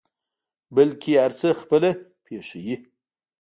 بلکې 0.75 1.11
هر 1.23 1.31
څه 1.39 1.49
خپله 1.61 1.89
پېښوي. 2.25 2.75